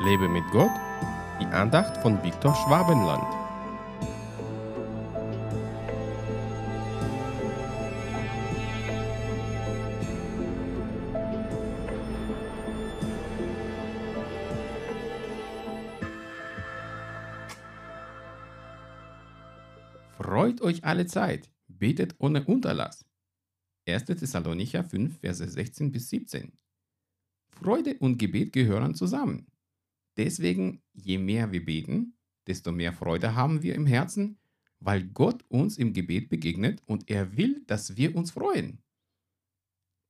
Lebe 0.00 0.28
mit 0.28 0.44
Gott, 0.52 0.70
die 1.40 1.46
Andacht 1.46 1.96
von 2.02 2.22
Viktor 2.22 2.54
Schwabenland. 2.54 3.24
Freut 20.16 20.60
euch 20.60 20.84
alle 20.84 21.06
Zeit, 21.06 21.50
betet 21.66 22.14
ohne 22.18 22.44
Unterlass. 22.44 23.04
1. 23.88 24.04
Thessalonicher 24.04 24.84
5, 24.84 25.18
Verse 25.18 25.48
16 25.48 25.90
bis 25.90 26.08
17. 26.10 26.52
Freude 27.50 27.96
und 27.98 28.18
Gebet 28.18 28.52
gehören 28.52 28.94
zusammen. 28.94 29.48
Deswegen, 30.18 30.82
je 30.92 31.16
mehr 31.16 31.52
wir 31.52 31.64
beten, 31.64 32.18
desto 32.46 32.72
mehr 32.72 32.92
Freude 32.92 33.34
haben 33.36 33.62
wir 33.62 33.74
im 33.74 33.86
Herzen, 33.86 34.38
weil 34.80 35.04
Gott 35.04 35.44
uns 35.48 35.78
im 35.78 35.92
Gebet 35.92 36.28
begegnet 36.28 36.82
und 36.86 37.08
er 37.08 37.36
will, 37.36 37.62
dass 37.66 37.96
wir 37.96 38.14
uns 38.16 38.32
freuen. 38.32 38.82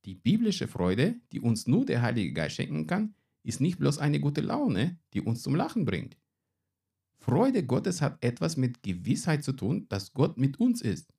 Die 0.05 0.15
biblische 0.15 0.67
Freude, 0.67 1.21
die 1.33 1.41
uns 1.41 1.67
nur 1.67 1.84
der 1.84 2.01
Heilige 2.01 2.33
Geist 2.33 2.57
schenken 2.57 2.87
kann, 2.87 3.15
ist 3.43 3.61
nicht 3.61 3.79
bloß 3.79 3.98
eine 3.98 4.21
gute 4.21 4.41
Laune, 4.41 4.98
die 5.12 5.21
uns 5.21 5.43
zum 5.43 5.55
Lachen 5.55 5.84
bringt. 5.84 6.17
Freude 7.19 7.65
Gottes 7.65 8.01
hat 8.01 8.23
etwas 8.25 8.56
mit 8.56 8.83
Gewissheit 8.83 9.45
zu 9.45 9.53
tun, 9.53 9.87
dass 9.89 10.15
Gott 10.15 10.39
mit 10.39 10.59
uns 10.59 10.81
ist. 10.81 11.12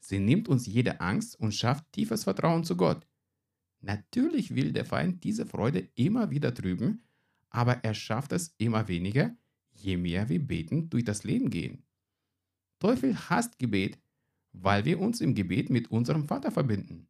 Sie 0.00 0.18
nimmt 0.18 0.48
uns 0.48 0.66
jede 0.66 1.00
Angst 1.00 1.38
und 1.38 1.54
schafft 1.54 1.84
tiefes 1.92 2.24
Vertrauen 2.24 2.64
zu 2.64 2.76
Gott. 2.76 3.06
Natürlich 3.80 4.54
will 4.54 4.72
der 4.72 4.84
Feind 4.84 5.24
diese 5.24 5.44
Freude 5.44 5.90
immer 5.94 6.30
wieder 6.30 6.54
trüben, 6.54 7.02
aber 7.52 7.84
er 7.84 7.94
schafft 7.94 8.32
es 8.32 8.54
immer 8.58 8.88
weniger, 8.88 9.36
je 9.72 9.96
mehr 9.96 10.28
wir 10.28 10.44
beten 10.44 10.90
durch 10.90 11.04
das 11.04 11.22
Leben 11.22 11.50
gehen. 11.50 11.84
Teufel 12.78 13.16
hasst 13.28 13.58
Gebet, 13.58 13.98
weil 14.52 14.84
wir 14.84 14.98
uns 14.98 15.20
im 15.20 15.34
Gebet 15.34 15.70
mit 15.70 15.90
unserem 15.90 16.24
Vater 16.24 16.50
verbinden. 16.50 17.08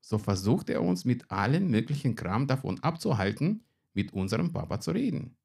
So 0.00 0.18
versucht 0.18 0.68
er 0.70 0.82
uns 0.82 1.04
mit 1.04 1.30
allem 1.30 1.70
möglichen 1.70 2.14
Kram 2.14 2.46
davon 2.46 2.78
abzuhalten, 2.80 3.64
mit 3.94 4.12
unserem 4.12 4.52
Papa 4.52 4.80
zu 4.80 4.90
reden. 4.90 5.36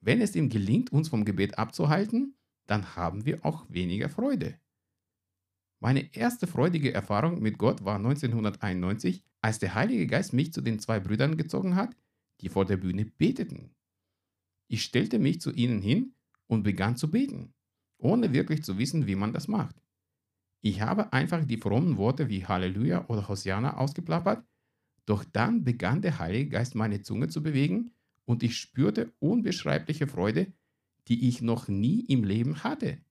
Wenn 0.00 0.20
es 0.20 0.34
ihm 0.34 0.48
gelingt, 0.48 0.90
uns 0.90 1.08
vom 1.08 1.24
Gebet 1.24 1.58
abzuhalten, 1.58 2.34
dann 2.66 2.96
haben 2.96 3.24
wir 3.24 3.44
auch 3.44 3.64
weniger 3.68 4.08
Freude. 4.08 4.58
Meine 5.78 6.14
erste 6.14 6.46
freudige 6.46 6.92
Erfahrung 6.92 7.40
mit 7.40 7.58
Gott 7.58 7.84
war 7.84 7.96
1991, 7.96 9.24
als 9.40 9.58
der 9.58 9.74
Heilige 9.74 10.06
Geist 10.06 10.32
mich 10.32 10.52
zu 10.52 10.60
den 10.60 10.78
zwei 10.78 10.98
Brüdern 11.00 11.36
gezogen 11.36 11.76
hat, 11.76 11.96
die 12.42 12.48
vor 12.48 12.64
der 12.64 12.76
Bühne 12.76 13.06
beteten. 13.06 13.74
Ich 14.68 14.82
stellte 14.82 15.18
mich 15.18 15.40
zu 15.40 15.52
ihnen 15.52 15.80
hin 15.80 16.14
und 16.46 16.62
begann 16.62 16.96
zu 16.96 17.10
beten, 17.10 17.54
ohne 17.98 18.32
wirklich 18.32 18.62
zu 18.62 18.78
wissen, 18.78 19.06
wie 19.06 19.14
man 19.14 19.32
das 19.32 19.48
macht. 19.48 19.76
Ich 20.60 20.80
habe 20.80 21.12
einfach 21.12 21.44
die 21.44 21.56
frommen 21.56 21.96
Worte 21.96 22.28
wie 22.28 22.46
Halleluja 22.46 23.06
oder 23.08 23.28
Hosiana 23.28 23.78
ausgeplappert, 23.78 24.46
doch 25.06 25.24
dann 25.24 25.64
begann 25.64 26.02
der 26.02 26.18
Heilige 26.18 26.50
Geist 26.50 26.74
meine 26.74 27.02
Zunge 27.02 27.28
zu 27.28 27.42
bewegen 27.42 27.92
und 28.24 28.42
ich 28.42 28.56
spürte 28.56 29.12
unbeschreibliche 29.18 30.06
Freude, 30.06 30.52
die 31.08 31.28
ich 31.28 31.42
noch 31.42 31.68
nie 31.68 32.00
im 32.06 32.22
Leben 32.22 32.62
hatte. 32.62 33.04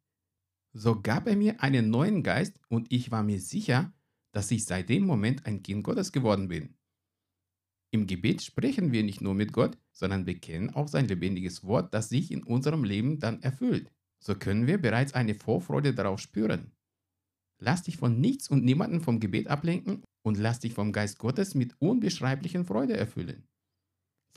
So 0.73 1.02
gab 1.02 1.27
er 1.27 1.35
mir 1.35 1.61
einen 1.61 1.89
neuen 1.89 2.23
Geist 2.23 2.57
und 2.69 2.91
ich 2.91 3.11
war 3.11 3.23
mir 3.23 3.41
sicher, 3.41 3.93
dass 4.31 4.52
ich 4.52 4.63
seit 4.63 4.87
dem 4.87 5.05
Moment 5.05 5.45
ein 5.45 5.61
Kind 5.61 5.83
Gottes 5.83 6.13
geworden 6.13 6.47
bin. 6.47 6.77
Im 7.94 8.08
Gebet 8.08 8.42
sprechen 8.42 8.94
wir 8.94 9.03
nicht 9.03 9.20
nur 9.20 9.34
mit 9.34 9.52
Gott, 9.52 9.78
sondern 9.92 10.23
bekennen 10.23 10.70
auch 10.70 10.88
sein 10.88 11.08
lebendiges 11.08 11.65
Wort, 11.65 11.93
das 11.93 12.08
sich 12.08 12.32
in 12.32 12.42
unserem 12.42 12.86
Leben 12.86 13.20
dann 13.20 13.42
erfüllt. 13.43 13.92
So 14.23 14.33
können 14.36 14.65
wir 14.65 14.77
bereits 14.77 15.14
eine 15.14 15.36
Vorfreude 15.36 15.93
darauf 15.93 16.21
spüren. 16.21 16.71
Lass 17.60 17.83
dich 17.83 17.98
von 17.98 18.20
nichts 18.21 18.48
und 18.49 18.64
niemanden 18.64 19.02
vom 19.02 19.20
Gebet 19.20 19.48
ablenken 19.48 20.04
und 20.23 20.38
lass 20.38 20.60
dich 20.60 20.73
vom 20.73 20.93
Geist 20.93 21.20
Gottes 21.20 21.54
mit 21.54 21.76
unbeschreiblichen 21.80 22.65
Freude 22.65 22.95
erfüllen. 22.95 23.48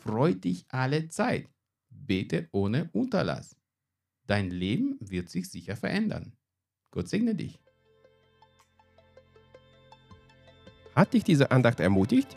Freu 0.02 0.34
dich 0.34 0.64
alle 0.68 1.08
Zeit. 1.08 1.48
Bete 1.88 2.48
ohne 2.50 2.90
Unterlass. 2.92 3.56
Dein 4.26 4.50
Leben 4.50 4.96
wird 5.00 5.30
sich 5.30 5.48
sicher 5.48 5.76
verändern. 5.76 6.36
Gott 6.90 7.08
segne 7.08 7.34
dich. 7.34 7.60
Hat 10.94 11.14
dich 11.14 11.24
diese 11.24 11.50
Andacht 11.50 11.80
ermutigt? 11.80 12.36